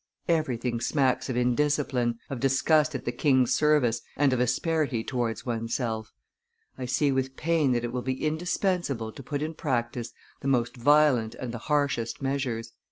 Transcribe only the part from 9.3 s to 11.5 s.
in practice the most violent